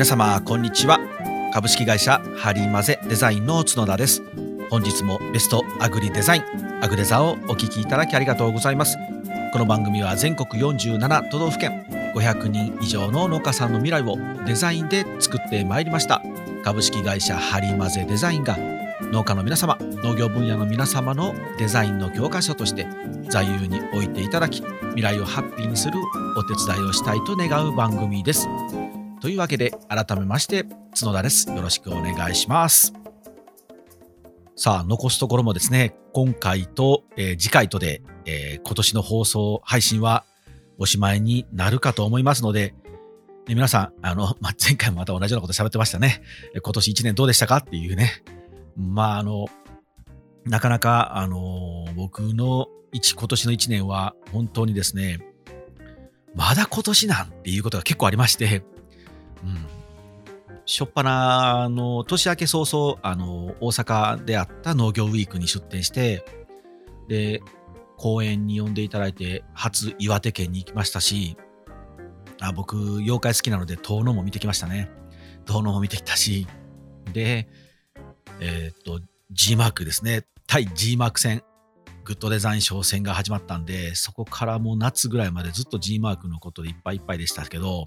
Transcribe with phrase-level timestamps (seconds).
[0.00, 0.98] 皆様こんにちは。
[1.52, 4.22] 株式会社ハリーマゼデザインの角田です。
[4.70, 6.42] 本日もベストアグリデザイン
[6.82, 8.96] アグデザをお聞きいただきありがとうございます。
[9.52, 11.84] この番組は全国47都道府県
[12.16, 14.16] 500人以上の農家さんの未来を
[14.46, 16.22] デザインで作ってまいりました。
[16.64, 18.56] 株式会社ハリーマゼデザインが
[19.12, 22.86] 農家の皆様農業分野の皆様のデザインの教科書として
[23.28, 26.00] 座右に置いていただき未来をハッピーにする
[26.38, 28.48] お手伝いをしたいと願う番組です。
[29.20, 30.64] というわけで改めまして
[30.98, 32.92] 角田ですよろしくお願いします
[34.56, 40.24] さあ残すところもですね今回と、えー、次回とで、えー、今年の放送配信は
[40.78, 42.74] おしまいになるかと思いますので
[43.54, 46.22] 皆さん、あの、 まあ、前回もまた同じようなこと喋ってましたね。
[46.62, 48.22] 今年1年どうでしたかっていうね。
[48.76, 49.46] まあ、あの、
[50.44, 55.18] なかなか、あの、僕の一今年の1年は本当にですね、
[56.34, 58.62] まだ今年なんていうことが結構ありまして、
[59.44, 59.66] うん。
[60.66, 66.24] しょっぱなの年明け早々、あの、大阪であった農業ウィークに出店して、
[67.08, 67.42] で、
[67.96, 71.36] 公園に呼んでいただいて、初岩手県に行きましたし、
[72.40, 74.90] あ僕、妖怪好きなので、遠野も見てきましたね。
[75.44, 76.46] 遠野も見てきたし、
[77.12, 77.48] で、
[78.40, 79.00] えっ、と、
[79.32, 80.24] G マークですね。
[80.46, 81.42] 対 G マーク戦、
[82.04, 87.84] グッドデザイン商戦が始まったんで、そこからもう夏ぐらいまでずっと G マークのことでいっぱいいっぱいでしたけど、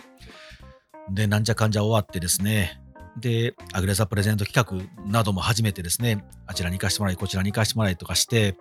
[1.10, 2.80] で、なんじゃかんじゃ終わってですね、
[3.18, 8.56] で、アグレザプレゼント企画なども始めてですね、あちらに行かしてもらい、こちらに行かしてもらいとかして、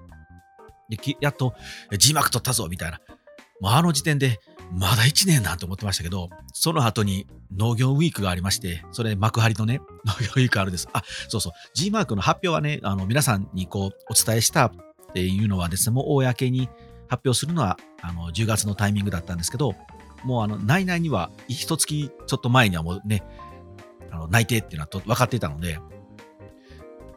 [0.89, 1.55] でやっと
[1.97, 3.01] G マーク取ったぞみたいな。
[3.61, 4.41] もうあの時点で、
[4.73, 7.27] まだ1年なんて思ってましたけど、その後に
[7.57, 10.89] 農業ウィークがありまして、それ幕張のね、 農業ウィークあるんです。
[10.93, 14.73] あ、そうそう、G マークの発表はね、あの皆さんにこうお伝えしたっ
[15.15, 16.69] ていうのはですね、もう公に
[17.09, 19.75] 発表するのはあの10月のタイミングだったんですけど、
[20.25, 23.23] もうあの内々には一月ちょっと前にはもうね、
[24.11, 25.79] あの内定っていうのはと分かってたので、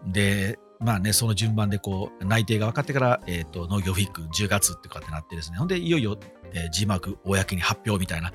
[0.07, 6.17] で、まあね、その順番でこう内定が分かってから、えーと、農業ウィーク10月ってかってなってですね、ほんでいよいよ、
[6.53, 8.31] えー、G マーク公に発表みたいな、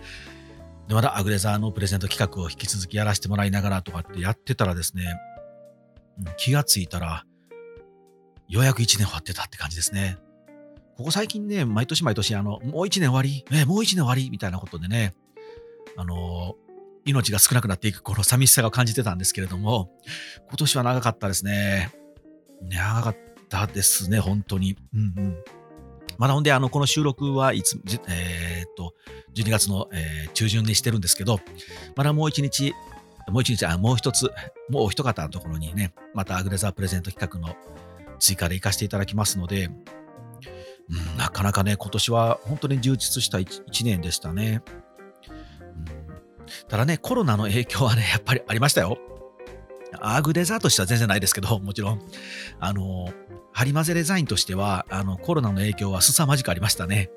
[0.89, 5.15] でまだアグレザーのプレゼント企画を引き続きやらせてもらいながらとかってやってたらですね、
[6.37, 7.25] 気がついたら、
[8.49, 10.19] ようやく1年終わってたって感じですね。
[11.01, 15.15] ここ最近ね、毎年毎年、あの、もう1年終わり、えもう1年終わりみたいなことでね、
[15.97, 16.57] あの、
[17.07, 19.91] 命が少なくなっていくこの寂しさが感じてたんですけれども、
[20.49, 21.91] 今年は長かったですね。
[22.61, 23.17] 長かっ
[23.49, 24.77] たですね、本当に。
[24.95, 25.37] うんうん。
[26.19, 27.81] まだほんで、あの、この収録はいつ、
[28.11, 28.93] えー、っと、
[29.35, 31.41] 12月の、えー、中旬にしてるんですけど、
[31.97, 32.75] まだもう一日、
[33.27, 34.25] もう一日、あ、もう一つ、
[34.69, 37.57] もうお一方のところにね、またアグレザープレゼント企画の
[38.19, 39.71] 追加で行かせていただきますので、
[41.17, 44.63] なかなかね、今年は本当に充実した 1, 1年でしたね、
[45.29, 45.85] うん。
[46.69, 48.99] ただね、コロナの影響はね、やっぱりありましたよ。
[50.01, 52.03] アーグデザーとしては全然ないですけど、もちろん。
[52.61, 53.13] あの、
[53.53, 57.11] ハリマゼデザインとしては、あの、コロナの影響は凄まじくありましたね。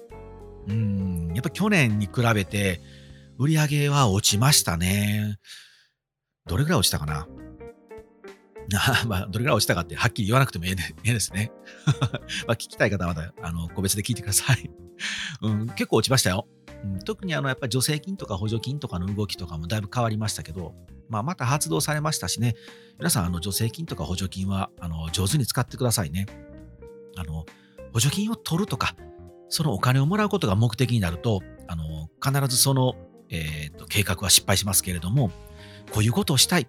[0.67, 2.81] うん、やっぱ去年に比べて、
[3.37, 5.37] 売り上げは落ちましたね。
[6.47, 7.27] どれぐらい落ちたかな？
[9.07, 11.51] まあ、どれぐらい落ちたかってはっきり言わなくてもええ,、ね、 ええですね。
[12.47, 14.69] まあ、聞きたい方はまた、あの、個別で聞いてください。
[15.41, 16.47] うん、結構落ちましたよ。
[16.83, 20.73] うん、特にあの、やっぱり助成金とか補助金とかの動きとかもだいぶ変わりましたけど、
[21.09, 22.55] まあ、また発動されましたしね、
[22.97, 26.25] 皆さん、あの、助成金とか補助金は、あの、上手に使ってくださいね。
[27.15, 27.45] あの、
[27.93, 28.95] 補助金を取るとか、
[29.49, 32.95] そのお金をもらうことが目的になると、あの、必ずその、
[33.29, 35.31] えーと、計画は失敗しますけれども、
[35.91, 36.67] こういうことをしたい。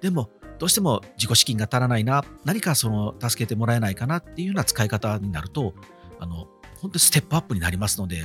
[0.00, 5.74] でも、どうしても自己資金が足らないな、何かその助けてもらえないかなっていうような使い方になると、
[6.18, 6.48] あの、
[6.80, 8.24] 本当にステップアップになりますので、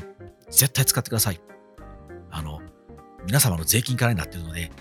[0.50, 1.40] 絶対使ってください。
[2.32, 2.62] あの、
[3.26, 4.72] 皆様の税金からになっているので、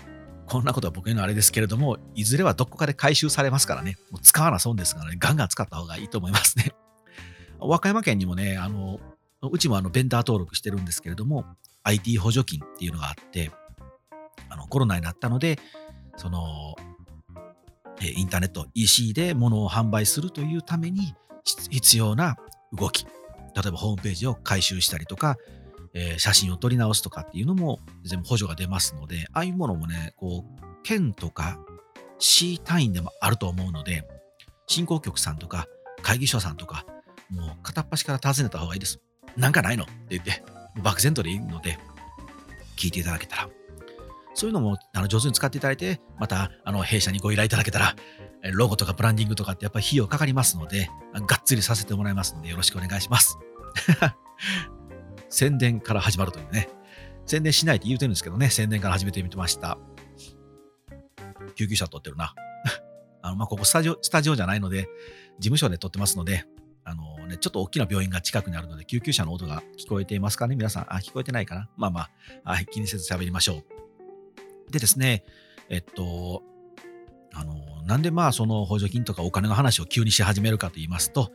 [0.47, 6.73] こんなことは僕へのあれですけれども、いずれはどこかで回収されますからね、もう使わな損ですからね、ガンガン使った方がいいと思いますね。
[7.59, 8.99] 和歌山県にもね、あの、
[9.41, 11.45] うちもあのベンダー登録してるんですけれども、
[11.83, 13.51] IT 補助金っていうのがあって、
[14.49, 15.59] あのコロナになったので、
[16.17, 16.75] その、
[18.11, 21.15] インターネット、EC で物を販売するというために
[21.69, 22.37] 必要な
[22.71, 23.11] 動き、例
[23.67, 25.37] えばホームページを回収したりとか、
[25.93, 31.59] えー、写真を撮り直すとかっていうのも全部補助が出ますので、ああいうものもね、こう、県とか
[32.19, 34.07] 市単位でもあると思うので、
[34.67, 35.67] 振興局さんとか
[36.01, 36.85] 会議所さんとか、
[37.29, 38.99] もう片っ端から尋ねた方がいいです。
[39.37, 40.43] なんかないのって言って、
[40.81, 41.77] 漠然とでいいので、
[42.75, 43.49] 聞いていただけたら。
[44.33, 47.95] そういうのもあの上手に使っていただいて、またあの弊社にご依頼いただけたら、
[48.53, 53.37] ロゴとかブランディングとかってやっぱり費用かかりますので、がっつりさせてもらいますので、よろしくお願いします。
[55.29, 56.69] 宣伝から始まるというね。
[57.25, 59.77] 宣伝しないって言うてるんですけどね、宣伝から始めてみてました。
[61.55, 62.33] 救急車撮ってるな。
[63.21, 64.89] あの、ま、ここスタジオ、スタジオじゃないので、
[65.39, 66.45] 事務所で撮ってますので、
[66.83, 70.55] あのね、ちょっと大きな病院が近くにあるので、救急車の音が聞こえていますかね？
[70.55, 70.93] 皆さん。
[70.93, 71.69] あ、聞こえてないかな？
[71.77, 72.09] まあま
[72.43, 73.82] あ、はい、気にせず喋りましょう。
[74.71, 75.23] でですね、
[75.69, 76.43] えっと、
[77.33, 77.55] あの、
[77.85, 81.31] なんでまあその補助金とかお金の話を急にし始めるかと言いますと、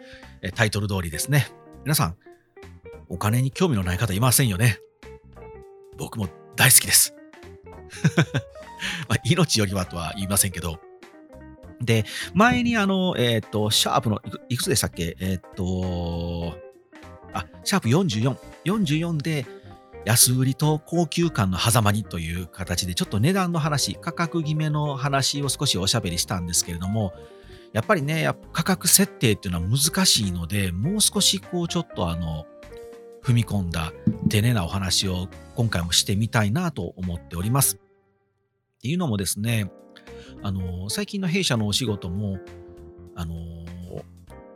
[0.54, 1.48] タイトル通りですね。
[1.84, 2.16] 皆さん、
[3.08, 4.78] お金に興味のない方いませんよね。
[5.96, 7.14] 僕も大好きです。
[9.08, 10.78] まあ、命よりはとは言いませんけど、
[11.80, 12.04] で、
[12.34, 15.16] 前にあの、えっ、と、シャープのいくつでしたっけ？
[15.20, 16.56] えっ、と、
[17.32, 18.36] あ、シャープ44。
[18.64, 19.46] 44で、
[20.08, 27.12] 安売りと高級感の狭間にという形で、ちょっと値段の話、価格決めの話を少しおしゃべりしたんですけれども、
[27.75, 32.46] やっぱりね、価格設定っていうのは難しいので、もう少しこう、ちょっとあの、
[33.22, 33.93] 踏み込んだ
[34.31, 37.76] 丁寧なお話を今回もしてみたいなと思っております。
[37.76, 37.78] っ
[38.81, 39.70] ていうのもですね、
[40.43, 42.38] あの、最近の弊社のお仕事も、
[43.14, 43.34] あの、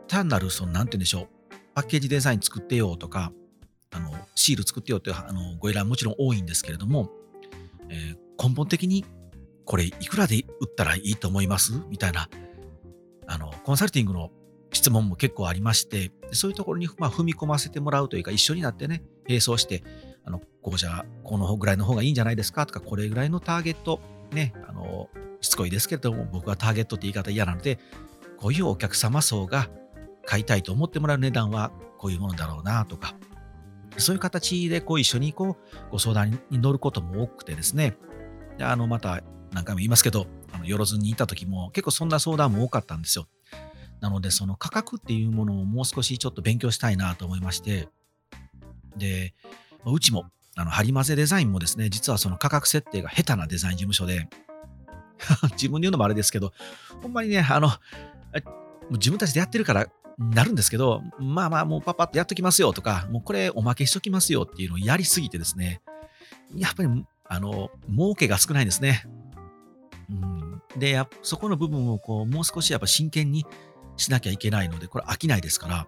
[0.07, 1.27] 単なる、その、なんて言うんでしょう、
[1.75, 3.31] パッケージデザイン作ってよとか、
[3.93, 7.09] あの、シール作ってよっていうあのご依頼もちろん多いんですけれども、
[7.89, 9.05] えー、根本的に、
[9.65, 11.73] これいくらで売ったらいいと思います？
[11.89, 12.27] みたいな、
[13.27, 14.31] あの、コンサルティングの
[14.73, 19.83] 質問も結構ありまして、そういうところに、まあ、踏み込ませてもらうというか、一緒になってね、並走して、
[20.25, 22.65] あの、こうじゃ、このぐらいの方がいいんじゃないですか？
[22.65, 24.01] とか、これぐらいのターゲット、
[24.31, 25.09] ね、あの、
[25.39, 27.79] しつこいですけれども、僕はターゲットって言い方嫌なので、
[28.37, 29.69] こういうお客様層が
[30.25, 33.15] 買いたいと思ってもらう値段はこういうものだろうなとか、
[33.97, 37.97] そういう形でこう一緒にこうご相談に乗ることも多くてですね、
[38.57, 43.27] であのまた何回も言いますけど、あのよろずにいた時も結構そんな相談も多かったんですよ。
[44.01, 47.87] なのでその価格っていうものをもう少しちょっと勉強したいなと思いまして、
[48.97, 49.33] で、
[49.85, 50.25] うちも
[50.55, 54.29] あの、ハリマゼデザインもですね、実はその価格設定が下手なデザイン事務所で、
[55.53, 56.53] 自分で言うのもあれですけど、
[57.01, 57.71] ほんまにね、あの、
[58.91, 59.87] 自分たちでやってるから
[60.17, 65.81] なるんですけど、まあまあもうパパッとやっときますよとか、もうこれおまけしときますよっていうのをやりすぎてですね、
[66.55, 69.05] やっぱり、あの、儲けが少ないんですね。
[70.09, 73.45] うん、で、そこの部分をこう、もう少しやっぱ真剣に
[73.97, 75.87] しなきゃいけないので、これ飽きないですから、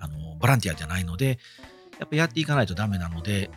[0.00, 1.38] あの、ボランティアじゃないので、
[1.98, 3.50] やっぱやっていかないとダメなので、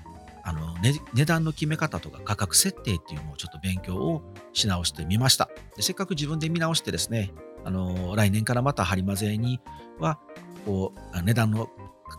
[0.44, 4.22] あの、ね、値段の決め方とか価格設定っていうのをちょっと勉強を
[4.54, 5.50] し直してみました。
[5.76, 7.34] でせっかく自分で見直してですね、
[7.68, 9.60] あの、来年からまた張り混ぜに
[10.00, 10.20] は、
[10.66, 11.70] こう、値段の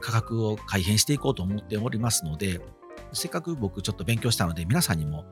[0.02, 2.60] 価格を改変していこうと思っておりますので、
[3.14, 5.24] せっかく僕ちょっと勉強したので、皆さんにも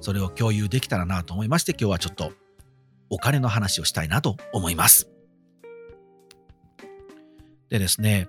[0.00, 2.32] それを共有できたらなと思いまして、今日はちょっと
[3.10, 5.08] お金の話をしたいなと思います。
[7.68, 8.26] でですね、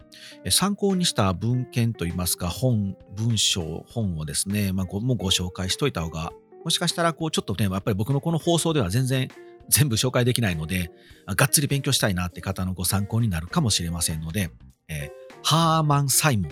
[0.52, 6.34] 参考にした文献といいますか、本、文章、本をですね、まあ、ごもうご紹介しといた方が、
[6.64, 9.30] もしかしたら、こう、ちょっとね、やっぱり僕のこの放送では全然
[9.70, 10.92] 全部紹介できないので、
[11.28, 14.52] がっつり勉強したいなって方のご参考になるかもしれませんので、
[14.88, 15.10] えー、
[15.44, 16.52] ハーマン・サイモン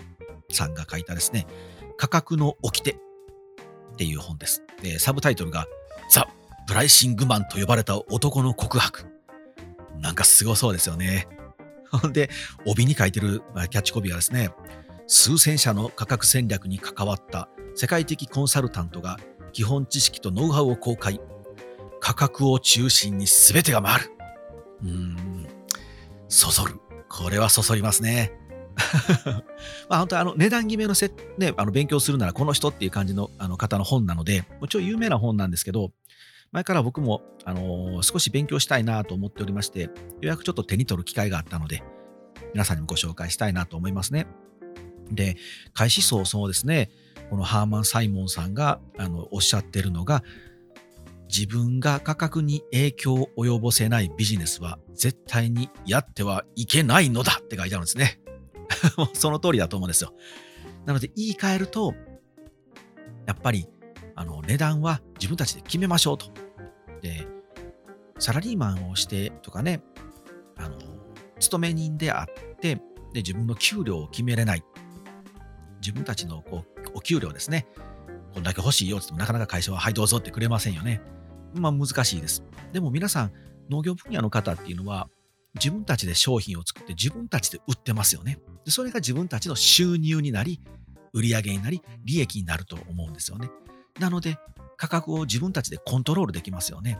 [0.51, 1.45] さんが書いたですね、
[1.97, 2.95] 価格の掟っ
[3.97, 4.63] ていう本です。
[4.81, 5.67] で、サブタイトルが、
[6.09, 6.27] ザ・
[6.67, 9.06] プライシングマンと呼ばれた男の告白。
[9.99, 11.28] なんかすごそうですよね。
[11.92, 12.30] ほ んで、
[12.66, 14.51] 帯に書いてるキャッチコピーはですね、
[15.07, 19.18] 数千社の価格戦略に関わった世界的コンサルタントが
[19.54, 21.19] 基本知識とノウハウを公開。
[21.99, 24.11] 価格を中心に全てが回る。
[24.83, 25.47] うん、
[26.27, 26.79] そそる。
[27.09, 28.31] これはそそりますね。
[29.89, 35.91] まあ本当あの値段決めのせ、ね、あの勉強するならこの人っていう感じのあの方の本なので、もちろん有名な本なんですけど、
[36.51, 39.91] 前から僕も、あのー、少し勉強したいなと思っておりまして、よ
[40.23, 41.83] うやくちょっと手に取る機会があったので、
[42.53, 44.25] 皆さんにもご紹介したいなと思いますね。
[45.11, 45.37] で、
[45.73, 46.89] 開始早々ですね、
[47.29, 50.23] このハーマン・サイモンさんがあのおっしゃってるのが、
[51.30, 58.19] 自分が価格に影響を及ぼせないビジネスは絶対にやってはいけないのだって書いてあるんですね。
[59.14, 60.14] その通りだと思うんですよ。
[60.86, 61.94] なので言い換えると、
[63.28, 63.68] やっぱり
[64.16, 66.31] あの値段は自分たちで決めましょうと。
[67.02, 67.28] で、
[68.18, 69.81] サラリーマンをしてとかね、
[70.57, 70.78] あの、
[71.40, 72.76] 勤め人であって、
[73.14, 74.64] で、自分の給料を決めれない。
[75.80, 77.68] 自分たちのこうお給料ですね。
[78.33, 81.02] こんだけ欲しいよって言ってもなかなか会社ははいどうぞってくれませんよね。
[81.53, 82.44] まあ難しいです。
[82.73, 83.31] でも皆さん、
[83.69, 85.09] 農業分野の方っていうのは、
[85.56, 88.39] 自分たちで商品を作って自分たちで売ってますよね。
[88.65, 90.61] でそれが自分たちの収入になり、
[91.13, 93.49] 売り上げになり、利益になると思うんですよね。
[93.99, 94.37] なので、
[94.77, 96.99] 価格を自分たちでコントロールできますよね。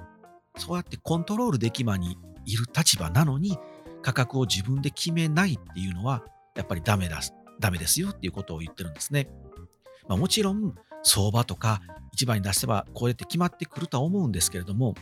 [0.58, 3.58] そうやってコントロールでき場にいる立場なのに、
[4.02, 6.24] 価格を自分で決めないっていうのは、
[6.56, 7.20] やっぱりダメだ、
[7.60, 9.30] ダメですよっていうことを言ってるんですね。
[10.08, 11.82] まあ、もちろん、相場とか
[12.14, 14.96] 市場に出せばこうやって決まってくるとは思うんですけれども、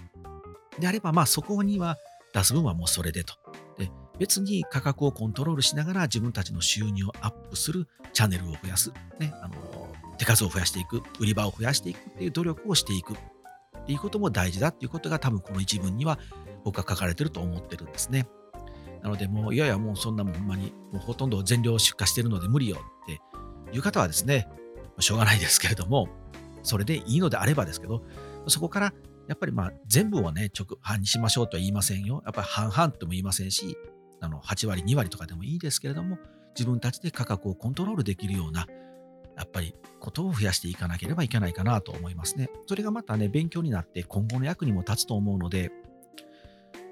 [0.80, 1.98] であれば、まあそこには
[2.34, 3.34] 出す分はもうそれでと。
[3.78, 9.56] で別に価格をコントロールしながら自分たちの収入をアップするチャンネルを増やす、ね、あの
[10.18, 13.18] 手数を増やしていく、売り場を増やしていくっていう努力をしていくっ
[13.86, 16.18] ていうことも大事だっていうことが多分この一文には
[16.64, 18.28] 僕は書かれてると思ってるんですね。
[19.04, 23.22] なのでもういやいやもうそんなもんほんまにもうほとんど全量出荷してるので無理よって
[23.76, 24.48] いう方はですね、
[25.00, 26.10] しょうがないですけれども、
[26.64, 28.04] それでいいのであればですけど、
[28.48, 28.94] そこから
[29.28, 32.22] やっぱりまあ全部をね、直半にしましょうとは言いませんよ。
[32.26, 33.78] やっぱり半々とも言いませんし、
[34.22, 36.18] あの8割、2割とかでもいいですけれども、
[36.56, 38.66] 自分たちで価格をコントロールできるような、
[39.36, 42.50] やっぱりことを増やしていかなければいけないかなと思いますね。
[42.66, 45.72] それがまたね、勉強になって今後の役にも立つと思うので、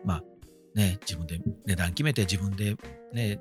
[0.03, 0.24] まあ
[0.75, 2.75] ね、自分で値段決めて自分で
[3.13, 3.39] ね、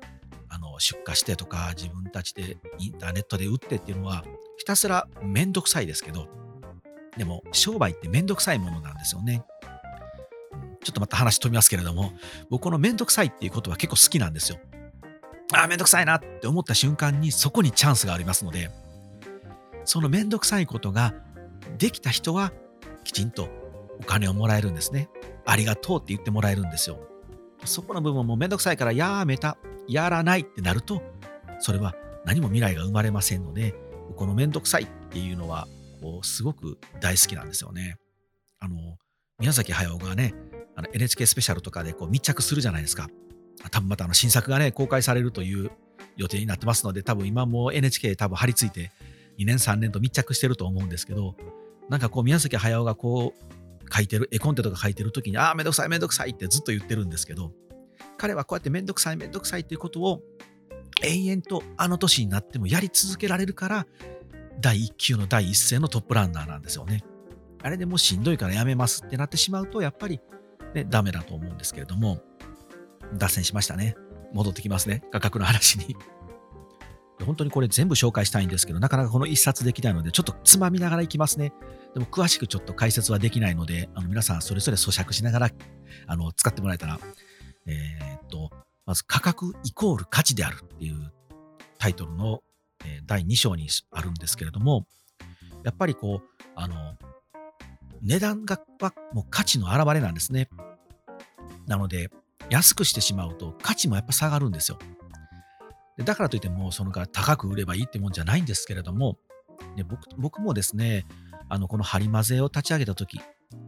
[0.49, 4.23] あの出荷してとか自分たちでインターネットで売ってっていうのは
[4.57, 6.27] ひたすらめんどくさいですけど、
[7.17, 9.43] でも商売ってめんどくさいものなんですよね。
[10.83, 12.13] ちょっとまた話飛びますけれども、
[12.49, 14.59] 僕このめんどくさいっていうことは結構好きなんですよ。
[15.53, 18.69] ああ、めんどくさいなって思った瞬間にそこにチャンスがありますので、
[19.83, 21.13] そのめんどくさいことが
[21.77, 22.53] できた人は
[23.03, 23.49] きちんと
[23.99, 25.09] お金をもらえるんですね。
[25.45, 26.99] ありがとうって言ってもらえるんですよ。
[27.63, 29.57] そこの部分もめんどくさいからやめた、
[29.87, 31.01] やらないってなると、
[31.59, 31.95] それは
[32.25, 33.73] 何も未来が生まれませんので、
[34.15, 35.67] このめんどくさいっていうのは、
[36.01, 37.97] こう、すごく大好きなんですよね。
[38.59, 38.97] あの、
[39.39, 40.33] 宮崎駿がね、
[40.75, 43.09] あの NHK スペシャルとかでこう密着するじゃないですか。
[43.71, 45.71] 多分またあの新作がね、公開されるという
[46.17, 48.91] 予定になってますので、多分今も NHK 多分張り付いて
[49.39, 51.35] 2年3年と密着してると思うんですけど、
[51.89, 53.55] なんかこう宮崎駿がこう
[53.93, 57.51] 書いてる、絵コンテとか書いてる時に、ああ、めんどくさいめんどくさいってずっと言ってるんですけど、
[58.17, 60.21] 彼はこうやってめんどくさいめんどくさいっていうことを
[61.03, 63.87] 永遠とあの年になってもやり続けられるから、
[64.61, 67.03] 第1級の第一声のトップランナーなんですよね。
[67.61, 70.19] あれでもうしんどいからやめますってなってしまうと、やっぱり
[70.73, 72.21] ね、ダメだと思うんですけれども、
[73.13, 73.95] 脱線しましたね。
[74.33, 75.03] 戻ってきますね。
[75.11, 75.95] 価格の話に。
[77.23, 81.53] 本当にこれ全部紹介したいんですけど、なかなかこの一冊できないので、ちょっとつまみながらいきますね。
[81.93, 85.49] でも詳しくちょっと解説はできないので、あの皆さんそれぞれ咀嚼しながら
[86.07, 86.99] あの使ってもらえたら、
[87.67, 88.49] えー、っと、
[88.85, 91.11] まず価格イコール価値であるっていう
[91.77, 92.41] タイトルの、
[92.85, 94.85] え、第2章にあるんですけれども、
[95.63, 96.75] やっぱりこう、あの、
[98.01, 98.59] 値段が
[99.13, 100.49] もう価値の表れなんですね。
[101.65, 102.11] なので、
[102.49, 104.77] 安くしてしまうと価値もやっぱ下がるんですよ。
[106.03, 109.17] だからといっても、そのが高く売ればいいってもんじゃないんですけれども、
[109.75, 111.05] で僕僕もですね、
[111.47, 113.19] あのこのハリマゼを立ち上げたとき、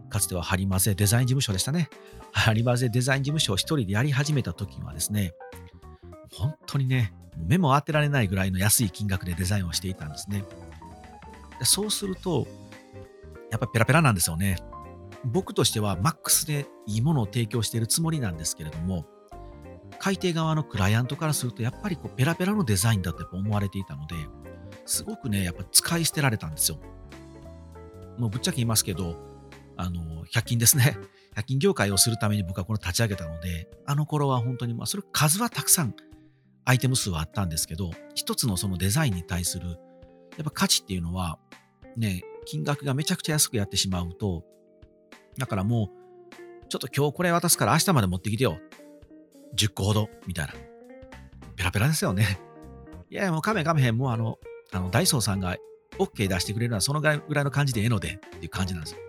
[0.09, 1.89] かつてはハリマゼデザイン事務所でしたね。
[2.31, 5.33] ハリマゼデザイン事務所を一人でやり始めたときはですね、
[6.33, 10.43] 本当にね、目も当てられないぐらいの安い金額でデザインをしていたんですね。
[11.59, 12.47] でそうすると、
[13.51, 14.57] やっぱペラペラなんですよね。
[15.23, 19.05] 僕としてはマックスでいいものを提供しているつもりなんですけれども、
[19.99, 24.15] 改訂側のクライアントからすると、やっぱりこうペラペラのデザインだと思われていたので、
[24.85, 26.79] すごくね、やっぱ使い捨てられたんですよ。
[28.17, 29.15] もうぶっちゃけ言いますけど、
[29.75, 30.97] あの、100均ですね。
[31.35, 35.93] 100均業界をするために僕はこれ立ち上げたので、あの頃は本当に、まあ、それ数はたくさん、
[36.65, 39.75] アイテム数はあったんですけど、一つのそのデザインに対する、や
[40.41, 41.39] っぱ価値っていうのは、
[41.95, 44.43] ね、金額がめちゃくちゃ安くやってしまうと、
[45.37, 48.59] だからもう、ちょっと今日これ渡すから明日まで持ってきてよ。
[49.55, 50.53] 10個ほど、みたいな。
[51.55, 52.39] ペラペラですよね。
[53.09, 54.37] いや、もうかめかめへん、もうあの、
[54.71, 55.55] あのダイソーさんが
[55.97, 58.99] OK 出してくれるのはそのぐらいの感じでええのでっていう感じなんですよ。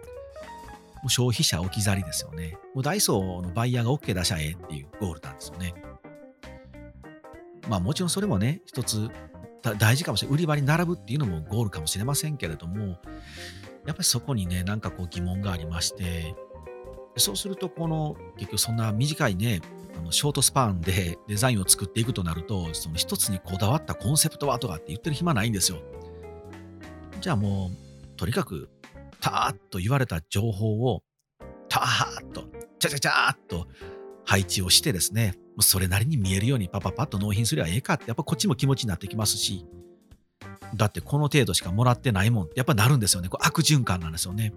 [1.03, 2.57] もう消費者置き去りですよね。
[2.75, 5.75] もうダイソーのバイヤーが OK 出しゃええっていうゴールなんですよね。
[7.69, 9.09] まあもちろんそれもね、一つ
[9.79, 10.35] 大事かもしれない。
[10.35, 12.99] 売り場に並ぶっていうのもゴールかもしれませんけれども、
[13.87, 16.35] やっぱりそこにね、なんかこう疑問がありまして、
[17.17, 19.61] そうすると、この結局そんな短いね、
[19.99, 25.79] あのショートスパンでデザインを作っていくとなると、その一つにこだわったコンセプトはとかって言ってる暇ないんですよ。
[27.21, 28.71] じゃあもう、とにかく、
[29.21, 31.03] たーっと言われた情報を、
[31.69, 32.45] たーっと、
[32.79, 33.67] ちゃちゃちゃーっと
[34.25, 39.67] 配置をしてですね、それなりに見えるようにパパパッと納品すればええかって、やっぱこっちも気持ちになってきますし、
[40.77, 43.29] だってこの程度しかもらってないもんってやっぱなるんですよね。
[43.29, 44.53] これ悪循環なんですよね。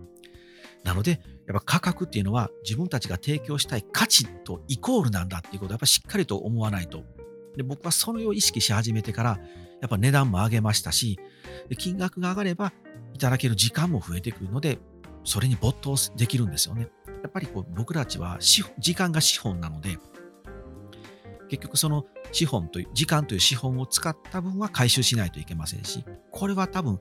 [0.84, 1.20] なので、やっ
[1.54, 7.04] ぱ価格っていうのは自分たちが提供したい価値とイコールなんだっていうことをやっぱしっかりと思わないと。
[7.56, 9.40] で僕はそれを意識し始めてから、
[9.82, 11.20] やっぱ値段も上げましたし、
[11.78, 12.74] 金額が上がれば
[13.14, 14.80] いただける時間も増えてくるので、
[15.24, 16.90] それに没頭できるんですよね。
[17.24, 19.98] やっぱりこう僕たちは時間が資本なので、
[21.50, 27.00] 結局その資本という、時間という資本を使った分は回収しないといけませんし、これは多分、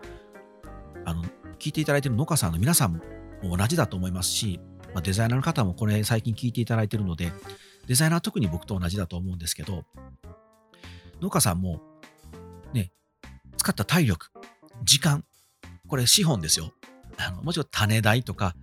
[1.05, 1.23] あの、
[1.59, 3.01] 聞いていただいている農家さんの皆さんも
[3.43, 4.61] 同じだと思いますし、
[4.95, 7.33] まあ、デザイナーの方もこれ最近聞いていただいているので、
[7.87, 9.85] デザイナーは特に僕と同じだと思うんですけど、
[11.21, 11.81] 農家さんも、
[12.73, 12.93] ね、
[13.57, 14.31] 使った体力、
[14.85, 15.25] 時間、
[15.87, 16.73] これ資本ですよ。
[17.19, 18.55] あのもちろん種代とか、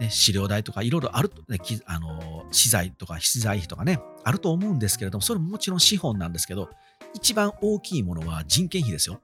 [0.00, 6.70] ね、飼料代とかいろいろある、ね、あの資材とか資材費とかね、あると思うんですけれども、それももちろん資本なんですけど、
[7.14, 9.20] 一番大きいものは人件費ですよ。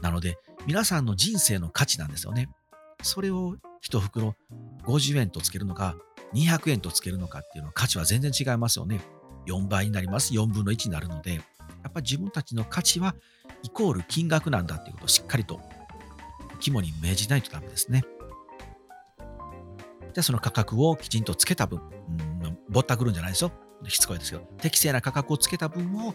[0.00, 2.48] なので、皆さんの人生の価値なんですよね。
[3.02, 3.56] それを
[3.90, 4.34] 1袋
[4.84, 5.96] 50円とつけるのか、
[6.34, 9.00] 200円とつけるのかっていうの価値は全然違いますよね。
[9.46, 10.34] 4倍になります。
[10.34, 11.40] 4分の1になるので、や
[11.88, 13.14] っぱり自分たちの価値は
[13.62, 15.60] イコール金額なんだっていうことをしっかりと
[16.60, 18.04] 肝に銘じないとダメですね。
[20.12, 23.52] じゃその価格をきちんとつけた分、うん、ぼったくるんじゃないですよ。
[23.86, 26.14] しつこいですけど、適正な価格をつけた分を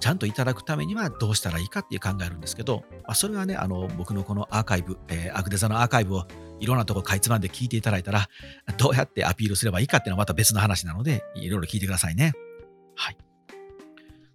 [0.00, 6.26] ちゃんといただくためにはどうしたらいいかっていう考えるんですけど、まあ、それはね、あの、僕のこのアーカイブ、えー、アグデザのアーカイブを
[6.60, 8.28] いろんなとこかいつまんで聞いていただいたら、
[8.76, 12.32] どうやってアピールすればいいかっていうのはまた別の話なので、いろいろ聞いてくださいね。
[12.94, 13.16] はい。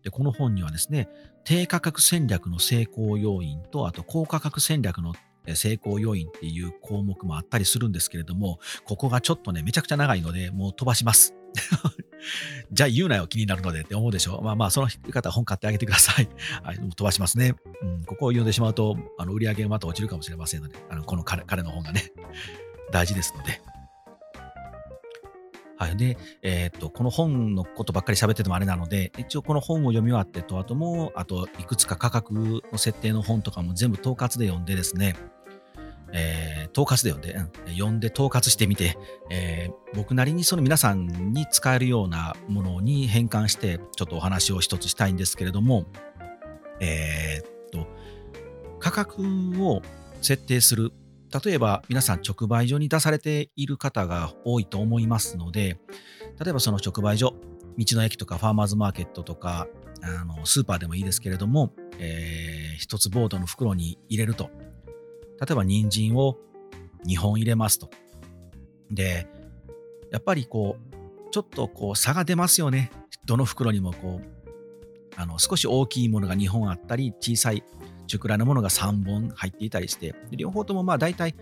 [0.04, 1.10] で、この本にはですね、
[1.44, 5.14] 低価格戦略の成功要因と、あと高価格戦略の
[5.56, 11.36] 成功要因っていう項目もあったりするんですけれども、ここがちょっとね、めちゃくちゃ長いので、もう飛ばします。
[12.72, 14.38] じゃあ言うなよ、気になるのでって思うでしょ？
[14.38, 14.44] う。
[14.44, 16.30] まあまあ、その方は本買ってあげてください。
[16.64, 17.56] はい、飛ばしますね。
[17.82, 22.12] うん、ここを読んでしまうと、あの売り上げがまた落ちるかもしれませんので、あのこの彼彼の本がね、
[22.92, 23.62] 大事ですので。
[25.78, 25.98] はい。
[25.98, 35.16] で、えー、っと、この本のことばっかり喋っててもあれなので、一応この本を読み終わってと、あともう、あといくつか価格の設定の本とかも全部統括で読んでですね、
[36.14, 38.98] えー、統括で読んで、うん、読んで統括してみて、
[39.30, 45.86] えー、僕なりにその皆さんに使えるようなものに変換して、ちょっとお話を一つしたいんですけれども、
[46.80, 47.88] えー、っと、
[48.80, 49.24] 価格
[49.64, 49.82] を
[50.22, 50.92] 設定する。
[51.44, 55.80] 例えば皆さん直売所に出されている方が多いと思いますので、
[56.44, 57.36] 例えばその直売所、
[57.78, 59.68] 道の駅とかファーマーズマーケットとか、
[60.04, 64.50] あのスーパーでもいいですけれども、えー、一つボードの袋に入れると。
[65.42, 66.38] 例えば人参を
[67.08, 67.90] 2本入れますと。
[68.92, 69.28] で、
[70.12, 72.92] やっぱりこう、ちょっとこう差が出ますよね。
[73.26, 74.42] どの袋にもこう、
[75.16, 77.64] あの少し大きいものが2本あったり、小さい
[78.06, 81.36] 中くらいのものが3本入っていたりして、両方ともまあ大体、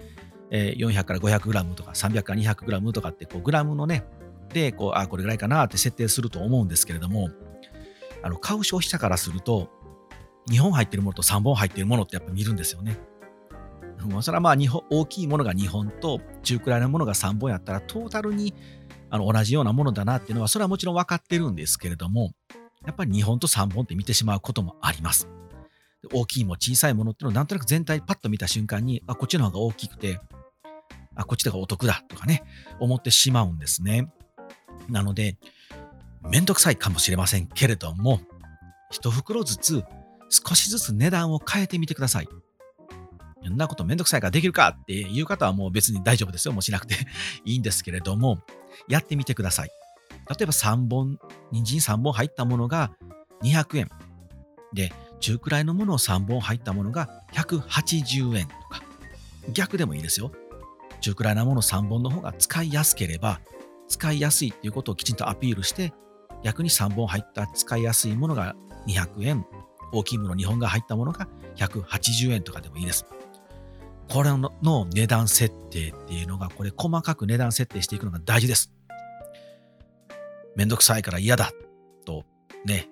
[0.52, 4.06] え400から500グラムとか300から200グラムとかってこうグラムのね、
[4.54, 7.30] で、こう、あ、これぐらいかなって設定すると思うんですけれども、
[8.24, 9.70] あの買う消費者からすると、
[10.50, 12.98] 2本入ってるものと3本入ってるものってやっぱ見るんですよね。
[14.22, 18.54] それはまあ日本大きいものが2本と中くらいのものが3本やったらトータルに
[19.10, 22.32] あの同じようなものだなっていうのはそれはもちろん分かってるんですけれども
[22.86, 25.28] やっぱり2本と3本って見てしまうこともあります。
[26.14, 30.20] 大きいも小さいものっていうのをなんとなく全体パッと見た瞬間にあこっちの方が大きくて
[31.16, 32.44] あこっちの方がお得だとかね
[32.80, 34.10] 思ってしまうんですね。
[34.88, 35.38] なので
[36.22, 38.22] めんどくさいかもしれませんけれども
[38.94, 39.84] 1袋ずつ
[40.30, 42.30] 少しずつ値段を変えてみてください。
[43.44, 46.54] そんなことめんどくさいからできるかっていう方はもう別に大丈夫ですよ。
[46.54, 46.96] もうしなくて
[47.46, 48.40] いいんですけれども、
[48.88, 49.70] やってみてください。
[50.30, 51.20] 例えば3本、
[51.52, 52.92] 人参3本入ったものが
[53.44, 53.90] 200円。
[54.74, 58.84] で、中くらいのものを3本入ったものが180円とか。
[59.54, 60.32] 逆でもいいですよ。
[61.02, 63.40] 中くらいなもの3本の方が使いやすければ、
[63.88, 65.94] 使いやすいっていうことをきちんとアピールして、
[66.44, 68.56] 逆に3本入った使いやすいものが
[68.88, 69.46] 200円、
[69.92, 73.06] 大きいもの2本が入ったものが180円とかでもいいです。
[74.12, 78.74] これの値段設定っていうのが、これ細かく値段設定していくのが大事です。
[80.56, 81.52] めんどくさいから嫌だ
[82.06, 82.26] と
[82.66, 82.90] ね、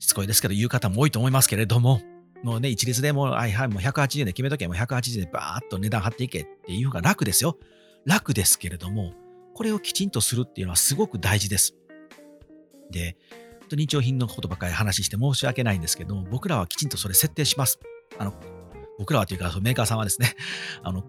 [0.00, 2.00] しつこいですけど言う方も多いと思いますけれども、
[2.42, 7.56] もうね、一律でもう、はいはい、もう180円で決めとけ、もう180円でバーッと値段張っていけっていう方が楽ですよ。
[8.04, 9.12] 楽ですけれども、
[9.54, 11.76] これをきちんとするっていうのはすごく大事です。
[12.90, 13.16] で、
[13.60, 17.78] 本当に日用品のことばっかり話して申し訳ないんですけど、僕らはきちんとそれ設定します。
[18.18, 18.34] あの、
[18.98, 20.34] 僕らはというかメーカーさんはですね、
[20.82, 21.02] あの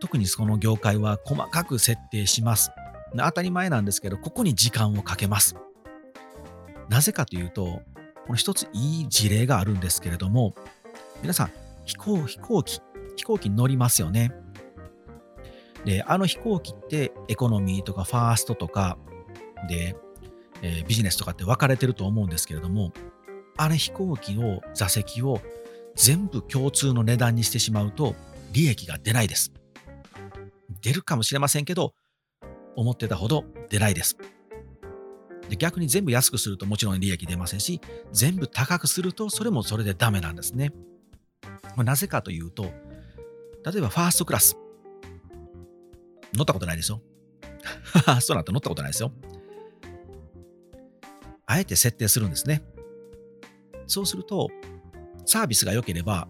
[0.00, 2.70] 特にその業界は細かく設定します。
[3.16, 5.56] 当たり前なんですけど、ここに時間をかけます。
[6.88, 7.82] なぜかというと、
[8.26, 10.54] この一ついい事例があるんですけれども、
[11.22, 11.50] 皆さん、
[11.84, 12.80] 飛行飛行機、
[13.16, 14.32] 飛行機に乗りますよね。
[15.84, 18.98] で、あの飛行機ってエコノミーとかファーストとか
[19.68, 19.96] で、
[20.62, 22.92] えー、ビジネスとかって分かれてると思うんですけれども、
[23.56, 25.40] あれ飛行機を、座席を
[25.94, 28.14] 全部共通の値段にしてしまうと
[28.52, 29.52] 利益が出ないです。
[30.82, 31.94] 出るかもしれませんけど、
[32.76, 34.16] 思ってたほど出ないです。
[35.48, 37.80] で逆に全部安くするともちろん利益出ませんし、
[38.12, 40.72] 全部高くするとそれもそれでダメなんですね。
[41.76, 42.64] なぜかというと、
[43.64, 44.56] 例えばファーストクラス。
[46.34, 47.00] 乗ったことないですよ。
[48.20, 49.12] そうなんて乗ったことないですよ。
[51.46, 52.62] あえて設定するんですね。
[53.86, 54.48] そうすると、
[55.26, 56.28] サービスが良ければ、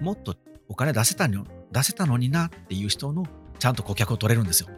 [0.00, 0.34] もっと
[0.68, 3.24] お金出せたの出せたのになっていう人の
[3.58, 4.68] ちゃんと顧客を取れるんですよ。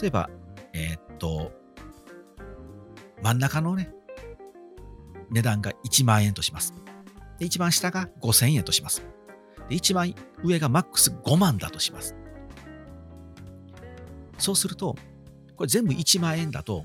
[0.00, 0.30] 例えば、
[0.72, 1.52] えー、っと、
[3.22, 3.90] 真ん中のね、
[5.30, 6.74] 値段が1万円とします。
[7.38, 9.02] で、一番下が5000円とします。
[9.68, 12.16] で、一番上がマックス5万だとします。
[14.38, 14.96] そうすると、
[15.56, 16.84] これ全部1万円だと、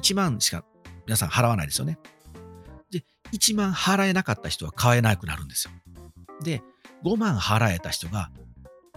[0.00, 0.64] 1万しか
[1.06, 1.98] 皆さん払わないですよね。
[2.90, 5.72] で、1万払えなかった人は買えなくなるんですよ。
[6.42, 6.62] で、
[7.04, 8.30] 5万払えた人が、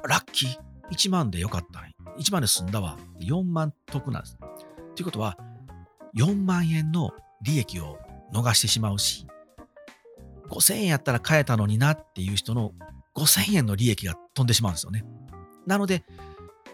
[0.04, 0.58] ラッキー
[0.91, 1.84] !1 万でよかった。
[2.17, 2.97] 1万で済んだわ。
[3.19, 4.38] 4万得なんです。
[4.95, 5.38] ということは、
[6.15, 7.97] 4万円の利益を
[8.34, 9.25] 逃してしまうし、
[10.49, 12.73] 5000円やったら買えたのになっていう人の
[13.15, 15.06] 5000円の利益が飛んでしまうんですよね。
[15.65, 16.04] なので、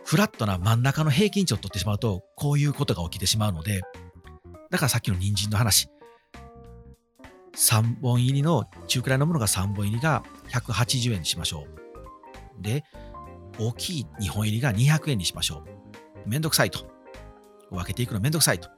[0.05, 3.81] フラットな真ん中の平均値を取ってしまうと、こういうことが起きてしまうので、
[4.69, 5.89] だからさっきの人参の話、
[7.55, 11.65] 3本入りの中くらいのものが3本入りが180円にしましょ
[12.59, 12.61] う。
[12.61, 12.83] で、
[13.57, 15.63] 大きい2本入りが200円にしましょ
[16.25, 16.29] う。
[16.29, 16.85] めんどくさいと。
[17.71, 18.69] 分けていくのめんどくさいと。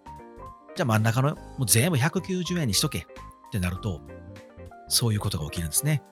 [0.75, 3.03] じゃあ真ん中のもう全部190円にしとけっ
[3.51, 4.01] てなると、
[4.87, 6.03] そういうことが起きるんですね。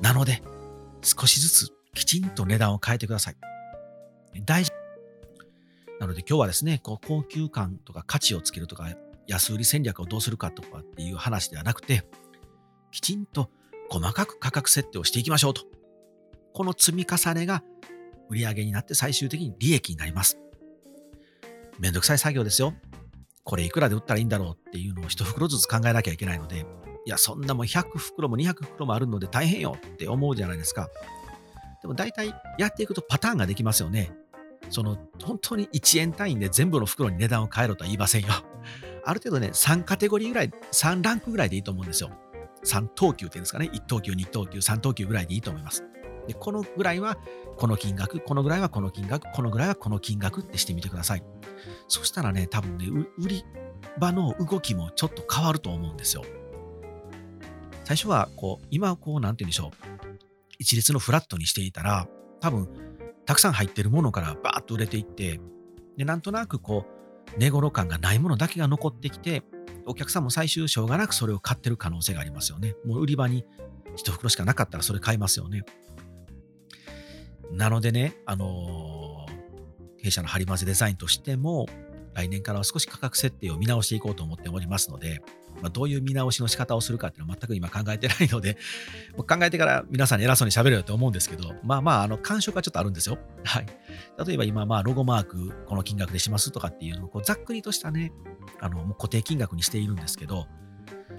[0.00, 0.42] なので、
[1.02, 3.36] 少しずつきちんと値段を変えてください。
[4.44, 4.72] 大事。
[6.00, 8.88] なので今日はですね、こう高級感とか価値をつけるとか、
[9.26, 12.04] 安売り戦略をどうするかとかっていう話ではなくて、
[12.90, 13.50] きちんと
[13.90, 15.62] 細かく価格設定をしていきましょうと。
[16.52, 17.62] この積み重ねが
[18.30, 20.38] 売上になって最終的に利益になります。
[21.78, 22.74] めんどくさい作業ですよ。
[23.42, 26.64] これいくらで売ったらいいんだろうっていうのを一袋ずつ考えなきゃいけないので、
[27.06, 30.88] いや、そんなもん100袋も200袋もあるので大変よって思うじゃないですか。
[31.82, 34.12] でも大体やっていくとパターンができますよね。
[34.70, 38.28] その本当に1円単位で全部の袋に値段を変えろとは言いませんよ。
[39.04, 42.10] ある程度ね、3カテゴリーぐらい、3ランクぐらいでいいと思うんですよ。
[42.64, 43.70] 3等級っていうんですかね。
[43.72, 45.84] 1等級、2等級、3等級ぐらいでいいと思います。
[46.26, 47.18] で、このぐらいは
[47.56, 51.22] この金額、このぐらいはこの金額、このぐらいはこの金額ってしてみてください。
[51.88, 52.86] そしたらね、多分ね、
[53.18, 53.44] 売り
[53.98, 56.24] 場の動きもちょっと変わると思うんですよ。
[57.84, 60.16] 最初は、こう、今こう、なんて言うんでしょう。
[60.58, 62.08] 一律のフラットにしていたら、
[62.40, 62.68] 多分、
[63.26, 65.40] たくさん入ってるものからバーッと売れていって、
[65.96, 66.93] で、なんとなくこう、
[67.36, 69.42] 寝頃感がないものだけが残ってきて、
[69.86, 72.74] お客さんも最終しょうがなくそれを買ってる可能性がありますよね。
[72.84, 73.44] もう売り場に
[73.96, 75.62] 1袋しかなかったらそれ買いますよね。
[77.52, 81.66] なのでね、あのー、弊社のハリマゼデザインとしても、
[82.14, 85.20] 来年からは少し価格設定を見直していこうと思っておりますので、
[85.62, 88.56] まあ、どういう見直しの仕方をするかっていうのは全く今考えてないので、
[89.16, 93.18] 考えてから皆さんに偉そうに喋るよと思うんですけど、まあまあ、あの、感触はちょっとあるんですよ。
[93.44, 93.66] はい。
[94.26, 98.12] 例えば今、まあ、ロゴマーク、この金額でしますとかっていうのを、ざっくりとしたね、
[98.60, 100.46] あの、固定金額にしているんですけど、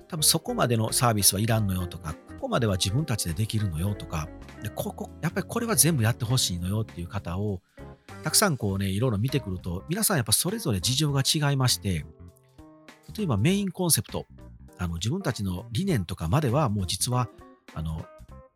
[0.08, 4.30] 多分そこまでのサービスはいらんのよとか、ここまでは自分たちでできるのよとか、
[4.62, 7.62] でここ、やっぱりこれは全部やってほしいのよっていう方を、
[8.24, 12.06] たくさんこうね、いろいろ見てくると、皆さんやっぱそれぞれ事情が違いまして、
[13.16, 14.26] 例えばメインコンセプト、
[14.78, 17.30] あの自分たちの理念とかまではもう実は、
[17.74, 18.06] あの、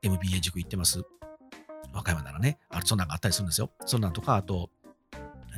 [0.01, 1.03] MBA 塾行ってます。
[1.93, 3.71] 和歌山ならね、あそんなんがあったりするんですよ。
[3.85, 4.69] そんなんとか、あと、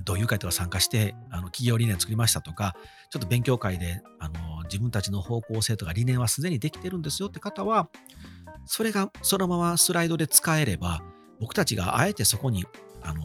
[0.04, 2.75] 同友会とか参加して、あの企業理念作りましたとか、
[3.10, 7.89] ちょっと勉強会であの自分たちの方向性とか理念はすでにできてるんですよって方は、
[8.65, 11.01] それがそのままスライドで使えれば、
[11.39, 12.65] 僕たちがあえてそこに
[13.01, 13.21] あの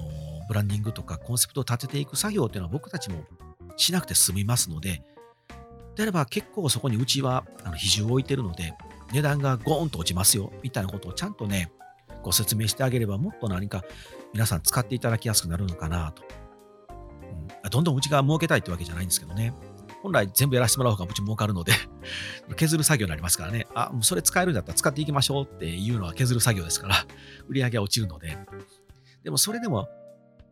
[0.49, 3.25] ブランディングとかコンセプトを立てていく作業っていうのは僕たちも
[3.77, 5.03] しなくて済みますので、
[5.97, 8.75] であれば結構そこにうちはあの比重を置いてるので、
[9.13, 11.73] 値段がゴーンと落ちますよ、みたいなことをちゃんとね、
[12.23, 13.83] ご説明してあげれば、もっと何か
[14.33, 16.23] 皆さん使っていただきやすくなるのかなと。
[17.65, 19.55] うん、どんどんうちが儲けたいってわけじゃないんですけどね。
[20.03, 21.73] 本来全部やらせてもらう方がうち儲かるので
[22.55, 23.67] 削る作業になりますからね。
[23.75, 27.07] あ、もうそれ使えるんだったら使っていきましょうっていうのは削る作業ですから、
[27.49, 28.37] 売り上げは落ちるので。
[29.25, 29.89] でもそれでも、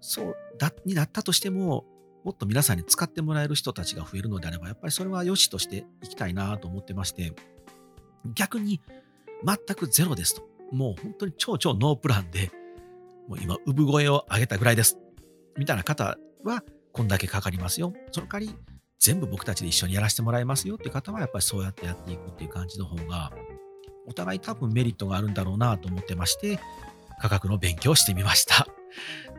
[0.00, 1.84] そうだ、になったとしても、
[2.24, 7.34] もっと皆さんに使ってもらえる人たちが増えるのであれば、やっぱりそれは良しとしていきたいなと思ってまして、
[8.34, 8.80] 逆に
[9.44, 10.48] 全くゼロですと。
[10.72, 12.50] もう本当に超超ノープランで、
[13.28, 14.98] もう今、産声を上げたぐらいです。
[15.58, 17.92] みたいな方は、こんだけかかりますよ。
[18.10, 18.58] その代わり、
[18.98, 23.32] 全部僕たちで一緒にやらせてもらいますよって方は、やっぱりそうやってやっていくっていう感じの方が、
[24.06, 26.58] お互い多分メリットがあるんだろうなと思ってまして、
[27.20, 28.66] 価格の勉強をしてみました。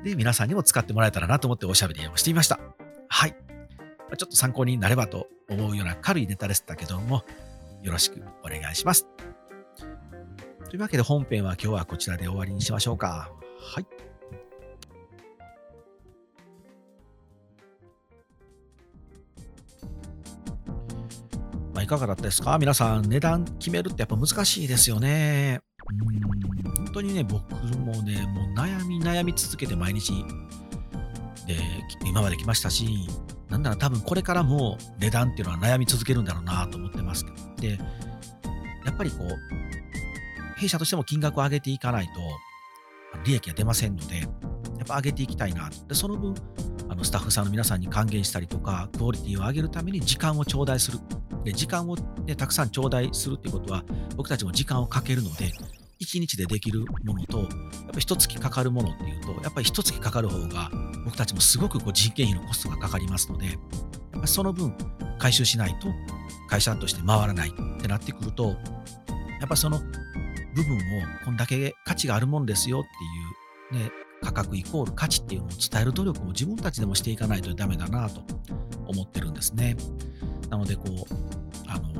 [0.04, 2.60] で、皆さんにも使ってもらえたらなと思っておしゃべりをしてみました。
[3.08, 3.36] はい。
[4.18, 7.24] ちょっと参考になればと思うような軽いネタでしたけども、
[7.82, 9.08] よろしくお願いします。
[10.70, 13.32] というわけで本編は今日はこちらで終わりにしましょうか。
[13.60, 13.86] はい。
[21.74, 22.58] まあ、いかがだったですか？
[22.58, 25.60] 皆さん、値段決めるってやっぱ難しいですよね。
[25.86, 30.13] 本当にね、僕もね、もう悩み悩み続けて毎日
[31.45, 31.58] で、
[32.06, 33.08] 今まで来ましたし、
[33.50, 37.38] なんなら多分これからも値段っていうのは悩み続けるんだろうなと思ってますけど。
[37.62, 37.80] で、
[38.86, 42.12] やっぱりこう、弊社としても金額を上げていかないと、
[43.24, 44.30] 利益が出ませんので、やっ
[44.88, 45.69] ぱ上げていきたいな。
[45.88, 46.34] で、その分、
[46.89, 51.00] あのスタッフさんの皆さんに還元したりとか、クオリティを上げるために時間を頂戴する。
[51.43, 51.95] で、時間を、
[52.26, 53.84] ね、たくさん頂戴するっていうことは、
[54.15, 55.52] 僕たちも時間をかけるので、
[55.99, 57.47] 1日でできるものと、やっ
[57.93, 60.69] ぱ一月かかるものっていうと、やっぱり一月かかる方が、
[61.05, 63.53] 僕たちもすごくこう人件費のコストがかかりますので、や
[64.17, 64.75] っぱその分、
[65.17, 65.88] 回収しないと
[66.49, 68.55] 会社として回らないってなってくると、
[69.39, 69.79] やっぱその
[70.55, 70.81] 部分を
[71.25, 72.84] こんだけ価値があるもんですよっ
[73.71, 78.21] ていう、ね、価格イコール価値っていうのを伝える努力を自分たちでもしていかないとダメだなと
[78.88, 79.75] 思ってるんですね。
[80.49, 80.89] なので、こう、
[81.67, 81.94] あの、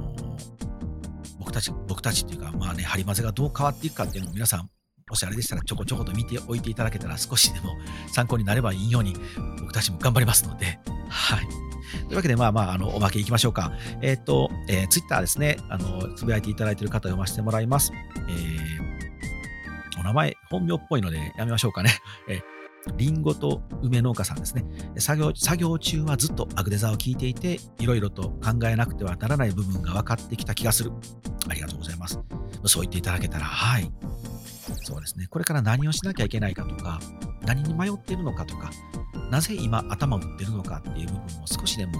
[1.56, 4.70] たち、僕たちっていうか、まあね、張り混ぜがどう変わっていくかっていうのを皆さん、
[5.10, 7.76] もしあれでしたらちょこちょこと見ておいていただけたら少しでも
[8.12, 9.15] 参考になればいいように
[9.60, 11.48] 僕たちも頑張りますので、はい。
[12.08, 13.72] というわけで、まあまあ、あの、おまけいきましょうか。
[14.02, 17.91] えっ、ー、と、えー、ツイッターですね、あの、つぶやいていただいている方読ませてもらいます。
[18.28, 21.91] えー、お名前、本名っぽいのでやめましょうかね。
[22.28, 22.41] えー、
[22.98, 24.65] リンゴと梅農家さんですね。
[24.98, 30.91] 作業、作業中はずっとアグデザを聞いていて、いろいろと考えなくてはならない部分が分かってきた気がする。
[31.50, 32.19] ありがとうございます。
[32.65, 33.91] そう言っていただけたら、はい。
[34.84, 35.28] そうですね。
[35.28, 37.00] これから何をしなきゃいけないかとか、
[37.45, 38.71] 何に迷っているのかとか、
[39.30, 42.00] なぜ今頭を打ってるのかっていう部分を少しでもこ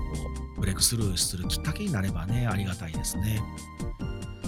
[0.58, 3.42] うブレイクスルーするきっかけになればね、ありがたいですね。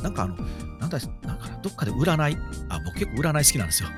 [0.02, 0.36] なんかあの、
[0.80, 2.38] なんだ、なんかどっかで占い、
[2.70, 3.90] あ、僕結構占い好きなんですよ。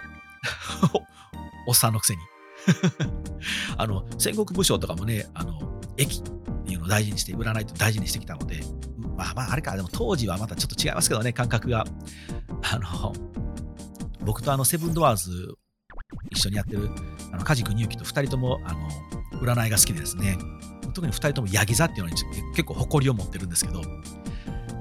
[1.67, 2.22] おっさんのくせに。
[3.78, 6.24] あの、戦国武将とかもね、あの、駅っ
[6.65, 8.63] ていうのを大事にして、占いと大事にしてきたので、
[9.17, 11.86] まあまあ、あれか、でも当時はまたちょっと違いますけどね、感覚が。
[12.72, 13.13] あの、
[14.26, 15.58] 僕とあの、セブンドアーズ
[16.32, 16.89] 一緒にやってる
[17.32, 18.89] あの梶国之と2人ともあの
[19.41, 20.38] 占いが好きでですね
[20.93, 22.15] 特に2人ともヤギ座っていうのに
[22.56, 23.82] 結構誇りを持ってるんですけど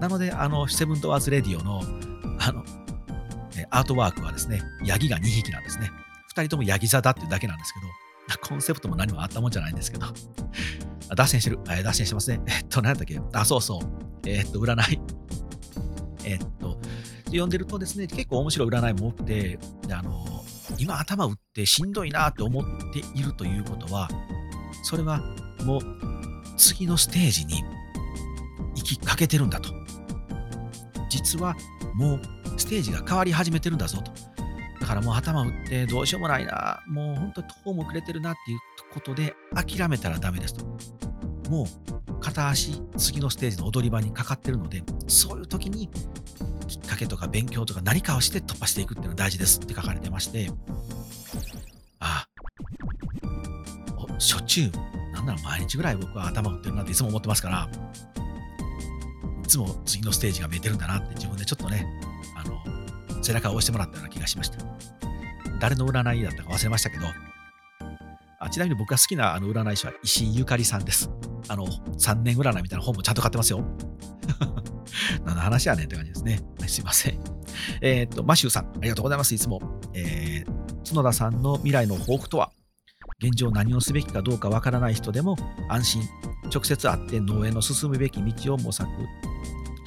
[0.00, 1.82] なのであのセブンドアーズレディオの
[2.40, 2.64] あの
[3.70, 5.90] アートワークはですねヤギが2匹なんですね
[6.38, 7.86] 2人ともヤギ座だっていうだけなんですけど
[8.48, 10.06] コンセプトも何もあったもんじゃないんですけど。
[11.16, 12.40] 脱線してる、え、脱線してますね。
[12.46, 13.18] えっと何だっけ？
[13.32, 14.28] あそうそう。
[14.28, 15.00] え、っと占い。
[16.24, 16.78] えっと
[17.26, 19.58] 読んでるとですね結構面白い占いも多くて
[19.90, 20.44] あの
[20.78, 24.08] 今頭打ってしんどいなって思っているということは、
[24.82, 25.22] それは
[25.64, 25.80] もう
[26.58, 27.62] 次のステージに
[28.76, 29.70] 行きかけてるんだと。
[31.08, 31.56] 実は
[31.94, 32.20] もう
[32.58, 34.12] ステージが変わり始めてるんだぞと。
[34.88, 38.58] からもう頭打ってどうしようもないな、もう本当に途もくれてるなっていう
[38.92, 40.64] ことで諦めたらダメですと。
[41.50, 45.88] もう片足次のステージの踊り場にかかってるので、そういう時に
[46.66, 50.50] きっかけとか勉強とか何かをして突破していくっていうのが大事ですって書かれてまして、
[52.00, 52.26] あ
[54.16, 54.72] あ、しょっちゅう、
[55.12, 57.68] なんなら毎日ぐらい僕は頭打ってるなっていつも思ってますから、
[59.44, 61.86] いつも次のステージが見えてるんだなって自分でちょっとね、
[62.36, 62.77] あの、
[63.28, 64.58] 背中を押してもらったような気がしました。
[65.60, 67.04] 誰の占いだったか忘れましたけど、
[68.40, 71.10] あちなみに僕が好きなあの占い師は石井ゆかりさんです。
[71.48, 73.62] あの、3年占いみたいな本もちゃんと買ってますよ。
[75.26, 76.40] 何の話やねんって感じですね。
[76.66, 77.20] すいません。
[77.82, 79.34] えっ、と、マシューさん、ありがとうございます。
[79.34, 79.60] いつも。
[79.92, 82.52] えー、角田さんの未来の抱負とは、
[83.22, 85.36] 現状何をすべきかどうかわからない人でも
[85.68, 86.02] 安心、
[86.54, 88.88] 直接会って農園の進むべき道を模索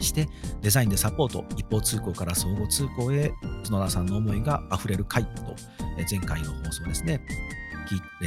[0.03, 0.27] して
[0.61, 3.31] デザインでサポート一方通行から相互通行へ
[3.63, 5.55] 角田さんの思いがあふれる回と
[6.09, 7.21] 前回の放送ですね。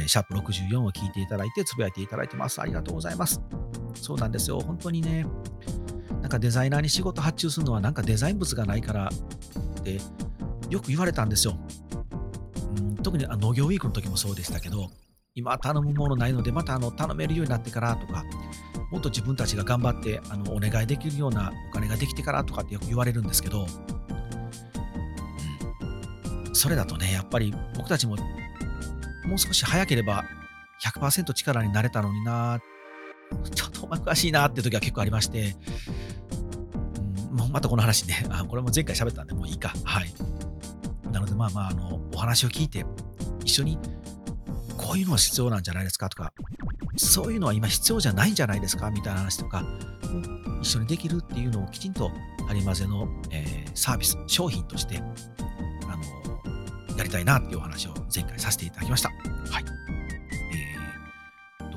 [0.07, 2.61] シャープ64を聞いていただいてつぶやいていただいてます。
[2.61, 3.41] ありがとうございます。
[3.95, 4.59] そうなんですよ。
[4.59, 5.25] 本当にね
[6.21, 9.09] なんかデザイナーに仕事発注するのはなんかデザイン物がないから
[9.79, 9.99] って
[10.69, 11.57] よく言われたんですよ。
[12.77, 14.89] うん、特に農業ウィークの時もそうでしたけど、
[15.35, 18.23] 今頼むものないので、またあの頼めるようになってからとか、
[18.91, 23.65] もっと自分たちが頑張ってあのお願いできるようなお金ができてからとかってよく言われるんですけど、
[26.47, 30.25] うん、それだとね、やっぱり僕たちももう少し早ければ
[30.83, 32.59] 100%力になれたのにな、
[33.53, 35.55] ちょっとお前詳しいなって時は結構ありまして、
[35.89, 36.15] うん
[37.35, 39.73] もうまたこの話ね、あこれも前回喋ったんで、もういいか。
[39.83, 40.13] はい。
[41.11, 42.85] なので、まあまあ、あの、お話を聞いて、
[43.43, 43.77] 一緒に、
[44.77, 46.31] こういうのは必要なんじゃないですかとか、
[46.97, 48.89] そういうのは今必要じゃないんじゃないですか？
[48.89, 49.63] みたいな話とか、
[50.61, 52.11] 一緒にできるっていうのをきちんと、
[52.47, 59.09] ハリマゼの、えー、サービス、商品として、あの、やりたいなっていうお話を前回させていただきました。
[59.09, 59.15] は
[59.59, 59.65] い。
[60.53, 61.71] えー、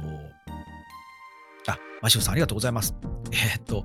[1.65, 2.95] と、あ、マシューさんありがとうございます。
[3.33, 3.85] えー、っと、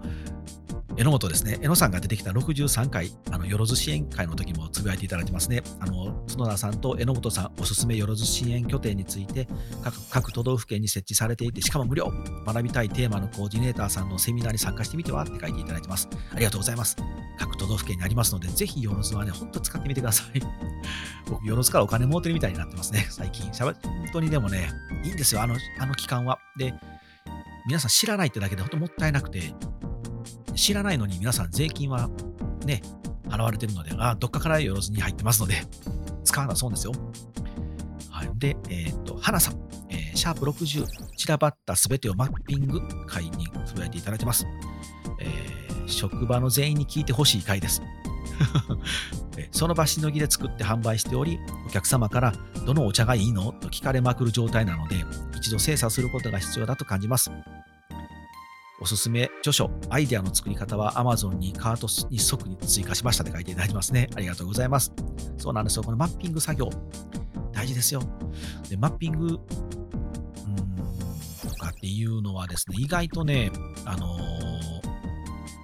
[0.96, 1.54] 榎本ですね。
[1.62, 5.64] 榎野さんが出てきた63回、あの、よろず支援会の時もつぶやいていただいてますね。
[5.80, 9.48] あの、角田さんと榎本さんおすすめよろず支援拠点について
[9.84, 12.12] 各、各都道府県に設置されていて、しかも無料。
[12.46, 16.08] 学びたいテーマのコーディネーターさんのセミナーに参加してみてはって書いていただいてます。
[16.32, 16.96] ありがとうございます。
[17.40, 20.42] 各都道府県にありますので、ぜひよろずはね、ほんと使ってみてください。
[21.28, 23.52] 僕、よろずからお金儲けるみたいになってますね、最近。
[23.52, 23.76] 本
[24.12, 24.70] 当にでもね、
[25.04, 26.38] いいんですよ、あの、あの期間は。
[26.58, 26.74] で、
[27.66, 29.54] 皆さん知らないってだけで本当もったいなくて、
[30.56, 32.10] 知らないのに皆さん税金は
[32.66, 32.82] ね、
[33.28, 35.56] 払われてるので、ああどっかからよろずに入ってますので、
[36.24, 36.94] 使わなそうですよ。
[38.10, 38.32] はい。
[38.36, 39.56] で、えっ、と、花さん、
[39.90, 40.86] えー、シャープ60、
[41.18, 44.46] 散らばったすべてをマッピング会につぶやいていただいてます。
[45.20, 47.82] えー、職場の全員に聞いてほしい回です。
[49.52, 52.34] その場しのぎで作って販売しており、お客様から
[52.66, 53.52] どのお茶がいいの？
[53.52, 55.04] と聞かれまくる状態なので、
[55.36, 57.32] 一度精査することが必要だと感じます。
[58.80, 64.10] おすすめ著書、アイデアの作り方は Amazon にカートに即に追加しましたって書いていただいてますね。
[64.16, 64.92] ありがとうございます。
[65.38, 65.84] そうなんですよ。
[65.84, 66.70] このマッピング作業、
[67.54, 68.02] 大事ですよ。
[68.70, 69.38] で、マッピング、うん、
[71.50, 73.52] とかっていうのはですね、意外とね、
[73.86, 74.22] あのー、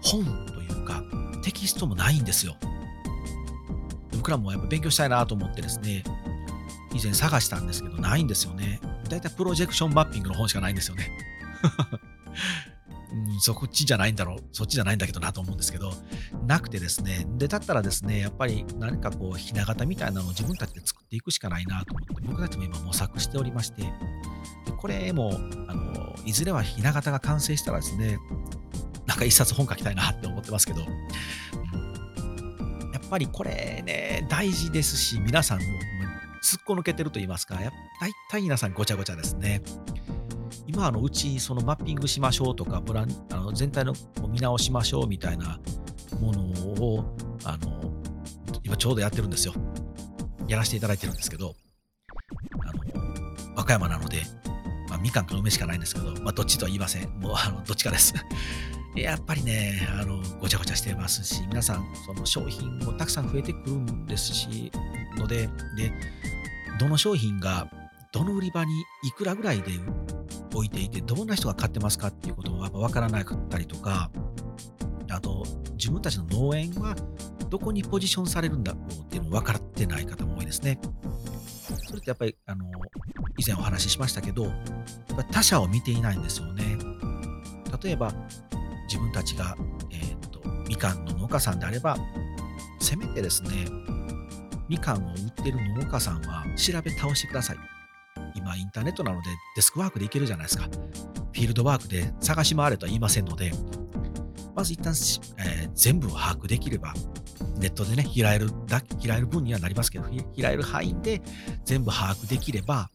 [0.02, 1.04] 本というか、
[1.44, 2.56] テキストもないんですよ。
[4.16, 6.04] 僕らもやっぱ勉強したいなと思ってですね、
[6.94, 8.80] 以前探したんですけど、ないんですよね。
[9.10, 11.12] だいたいプロジェクションマッピングの本しかないんですよね。
[13.12, 15.92] うん、そっちじゃないんだろう、そっちじゃないんだけどなと思うんですけど、
[16.46, 23.92] なくてですね、で、だったらですね、やっぱり何かこう、ひな形みたいなのを自分たちで作っていくしかないなと思って、僕たちも今模索しておりまして、で
[24.78, 28.20] これも、あの、いずれはひな形が完成したらですね、
[29.08, 30.88] なんか一冊本書きたいなって思ってますけど、や
[33.00, 35.66] っぱりこれね、大事ですし、皆さんも
[36.42, 39.62] すっこ抜けてると言いますか、や大体皆さんごちゃごちゃですね。
[40.70, 43.94] 今あのうちそのマッピングしましょうとかブランあの全体の
[44.30, 45.60] 見直しましょうみたいな
[46.22, 46.42] もの
[46.84, 47.92] をあの
[48.64, 49.54] 今ちょうどやってるんですよ。
[50.48, 51.56] やらせていただいてるんですけど、
[52.68, 54.22] あの和歌山なので、
[54.90, 57.10] まあ、みかんか梅しかないんですけど、まあ、どっちとは言いません。
[57.20, 58.14] もうあのどっちかです。
[58.96, 64.72] やっぱりね、あのごちゃごちゃしてますし、皆さん、その商品もたくさん増えてくるんですし、
[65.18, 65.92] ので、で、
[66.80, 67.68] どの商品が
[68.12, 68.72] どの売り場に
[69.04, 69.72] いくらぐらいで
[70.54, 74.10] 置いていて、どんな人が買ってますかっていうこともやっぱ分からなかったりとか、
[75.10, 76.96] あと、自分たちの農園は
[77.50, 80.80] どこにポジションされるんだろうっていうのも分かってない方も多いですね。
[81.88, 82.66] それってやっぱり、あの、
[83.38, 84.52] 以前お話ししましたけど、
[85.32, 86.78] 他者を見ていないんですよね。
[87.84, 88.14] 例えば、
[88.88, 89.56] 自分たちが、
[89.92, 91.98] えっ、と、みかんの農家さんであれば、
[92.80, 93.50] せめてですね、
[94.68, 97.79] みかんを売ってる農家さんは調べ倒してください。
[98.36, 100.66] 今インターネットなのでデスクワークでいけるじゃないですか。
[100.66, 103.52] フィールドワークで探し回れとは言いませんので、
[104.56, 104.94] まず一旦、
[105.38, 106.94] えー、全部把握できれば、
[107.58, 111.22] ネットでね、開えるだ、開える分にはなりますけど、開える範囲で
[111.66, 112.90] 全部把握できれば、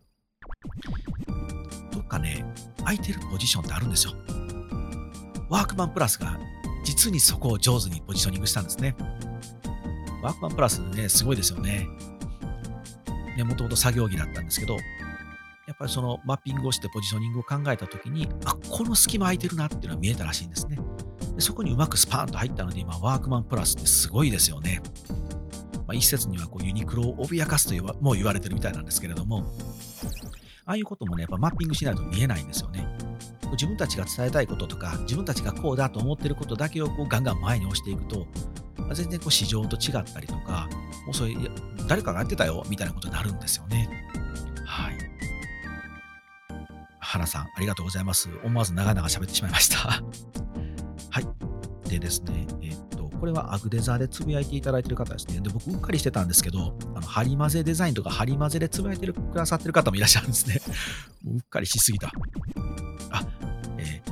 [1.92, 2.44] どっかね、
[2.79, 4.12] 空いてるポジションってあるんですよ。
[5.49, 6.38] ワークマンプラスが
[6.85, 8.97] 実にそこを上手にポジショニングしたんですね。
[10.23, 11.87] ワークマンプラスね、すごいですよね。
[13.37, 14.77] ね、もともと作業着だったんですけど、
[15.66, 20.79] やっぱりそのマッピングをしてポジショニングを考えたときに、あ、この隙間空いてるなっていうのが見えたらしいんですね。
[21.35, 24.83] でそこにうまくスパーンと入ったので、今、ワークマンプラスってすごいですよね。
[25.87, 29.44] まあ、一説にはこうユニクロを脅かすともう言われてるみたいなんですけれども、
[30.66, 32.87] ああいうこともね、やっぱマッピングしないと見えないんですよね。
[33.53, 38.27] 自分たちが伝えたいこととか、自分たちがこうだと思ってることだけをこうガンガン前に押していくと、
[38.79, 40.69] まあ、全然こう市場と違ったりとか、
[41.06, 41.35] もうそれ、
[41.87, 43.88] 誰かがやってたよみたいなことになるんですよね。
[44.65, 44.94] はい。
[47.15, 48.29] 原さん、ありがとうございます。
[48.42, 49.79] 思わず長々喋ってしまいました。
[51.10, 51.88] はい。
[51.88, 55.40] でですね、えー、っと、これはアグデザーでつぶやいていただいている方ですね。
[55.40, 60.60] で、僕、うっかりしてたんですけど、あの、ハリマゼデザインとかハリマゼでつぶやいてくださってる方もいらっしゃるんですね。
[61.27, 62.10] うっかりしすぎた。
[63.10, 63.25] あ、
[63.79, 64.02] え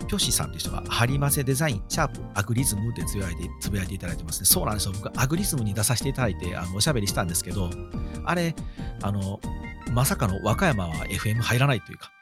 [0.00, 4.46] ー、ピョシさんという人が、ハリマゼデザイン、シャープ、アグリズムでつぶやいてつぶやいていただいてますね。
[4.46, 4.92] そうなんですよ。
[4.92, 7.68] 僕、アグリズムに出させていただいて、あのおしゃべりしたんですけど、
[8.24, 8.54] あれ、
[9.02, 9.40] あの、
[9.90, 12.12] まさかの和歌山は FM 入らないというか、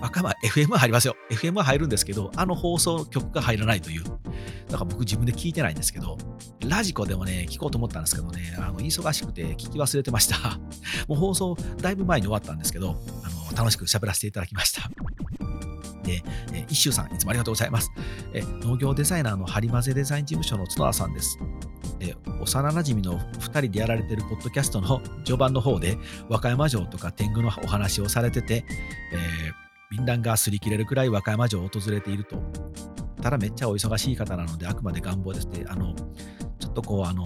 [0.00, 1.16] 和歌山 FM は入りますよ。
[1.30, 4.04] FM は入るんですけど、あの放送局が入らないという。
[4.04, 6.18] だから僕自分で聞いてないんですけど、
[6.66, 10.58] ラジコでもね、聞こうと思ったんですけどね、あの忙しくて聞き忘れてました。
[11.08, 14.90] もう放送だいぶ前に終わったんですけど、あの楽しく喋らせていただきました。
[16.04, 16.22] で、
[16.52, 17.90] え一周さん、いつもありがとうございます。
[18.34, 21.38] え農業デザイナーのハリマゼデザイン事務所の角田さんです。
[22.40, 25.96] 幼なじみの2人でやられてるポッドキャストの序盤の方で
[26.28, 28.64] 和歌山城とか天狗のお話をされてて、
[29.12, 32.36] えー、便談が擦り切れるくらい和歌山城を訪れていると
[33.24, 35.94] ただめっちゃお忙しい方なので、あくまで願望ですって、あの、
[36.58, 37.24] ちょっとこう、あの、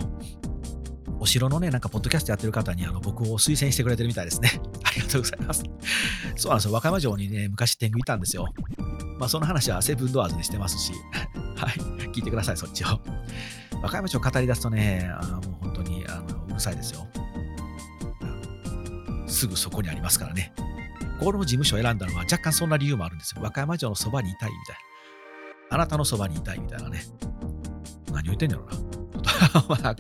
[1.19, 4.61] お城のね、なんか、ポッドキャストやってる方に、あの、僕を推薦してくれてるみたいですね。
[4.87, 5.65] ありがとうございます。
[6.37, 6.73] そうなんですよ。
[6.73, 8.47] 和歌山城にね、昔天狗いたんですよ。
[9.19, 10.93] まあ、その話はセブンドアーズにしてますし、
[11.57, 11.73] はい、
[12.11, 13.01] 聞いてください、そっちを。
[13.83, 17.07] 和歌山城語り出すとね、あのもう本当にあのうるさいですよ。
[19.27, 20.53] すぐそこにありますからね。
[21.21, 23.43] この事務所を選んだのは若干そんな理由もあるんですよ。
[23.43, 24.77] 和歌山城のそばにいたいみたい
[25.71, 25.77] な。
[25.77, 27.03] あなたのそばにいたいみたいなね。
[28.13, 28.89] 何を言ってんだろうな。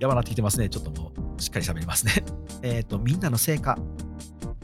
[0.00, 0.68] やばなってきてますね。
[0.68, 2.12] ちょっともうしっかり喋りますね。
[2.62, 3.78] えっ、と、みんなの成果。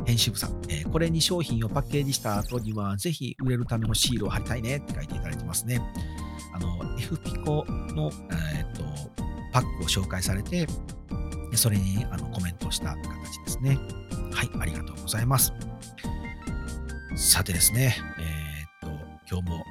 [0.06, 5.80] 編集部さん、えー、これに商品をパッケージした後には、ぜひ売れるためのシールを貼りたいねって書いていただいてますね。
[6.52, 8.10] あの、F ピコの、
[9.52, 10.66] パックを紹介されて、
[11.54, 13.78] それにあのコメントした形ですね。
[14.32, 15.52] はい、ありがとうございます。
[17.16, 19.64] さてですね、えー、っと、今日も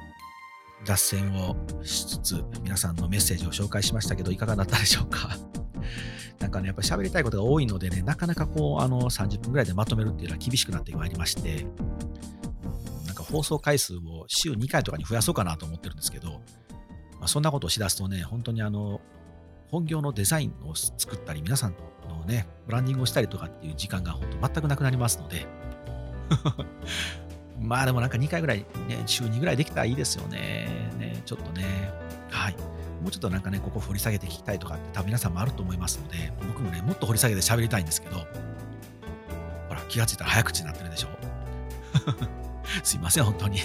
[0.84, 5.36] 脱線をしつつ、皆さんのメッセージを紹介しましたけど、いかがだったでしょうか？
[6.38, 11.66] なんかね、やっぱり喋りたいことが多いのでね、なかなかこう、あの、30分ぐらいでまとめるっていうのは厳しくなってまいりまして、
[13.06, 16.40] なんか放送回数を週2回とかに増やそうかなと思ってるんですけど、
[17.18, 19.00] まあ、そんなことをしだすとね、本当にあの、
[19.70, 21.74] 本業のデザインを作ったり、皆さん
[22.08, 25.46] のね、ブランディングをしたりとかっていう時間が本当全くなくなりますので、
[27.60, 28.58] まあでもなんか2回ぐらい、
[28.88, 30.90] ね、週2ぐらいできたらいいですよね。
[30.98, 31.92] ね、ちょっとね。
[32.30, 32.56] はい。
[33.00, 38.16] もうちょっとなんかね、ここ掘り下げて聞きたいとかって多分皆さんもあると思いますので、僕もね、もっと掘り下げて喋りたいんですけど、
[39.68, 41.08] ほら、気がついたら早口になってるでしょ。
[42.82, 43.58] すいません、本当に。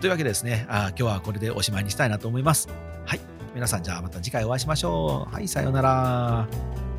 [0.00, 2.68] というわけでですねあ、今日はこれでおしまいにしたいなと思います。
[3.06, 3.39] はい。
[3.54, 5.34] 皆さん、じゃあまた次回お会いしましょう。
[5.34, 6.89] はい、さようなら。